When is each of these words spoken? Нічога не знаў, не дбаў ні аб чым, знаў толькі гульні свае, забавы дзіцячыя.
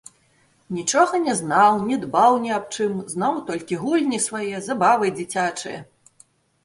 Нічога 0.75 1.19
не 1.25 1.33
знаў, 1.41 1.77
не 1.91 1.97
дбаў 2.07 2.39
ні 2.45 2.51
аб 2.57 2.65
чым, 2.77 2.95
знаў 3.13 3.35
толькі 3.53 3.79
гульні 3.85 4.19
свае, 4.27 4.57
забавы 4.69 5.15
дзіцячыя. 5.19 5.79